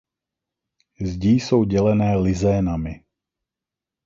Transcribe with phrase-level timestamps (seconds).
[1.05, 3.03] Zdi jsou dělené lizénami.